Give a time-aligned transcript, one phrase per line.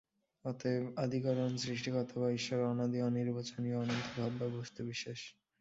[0.45, 5.19] অতএব আদিকরণ, সৃষ্টিকর্তা বা ঈশ্বরও অনাদি অনির্বচনীয় অনন্ত ভাব বা বস্তুবিশেষ।